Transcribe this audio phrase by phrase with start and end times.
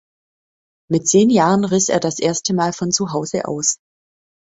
[0.89, 3.77] Mit zehn Jahren riss er das erste Mal von zu Hause aus.